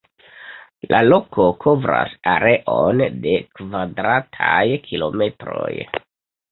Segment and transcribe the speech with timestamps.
[0.93, 5.73] La loko kovras areon de kvadrataj kilometroj.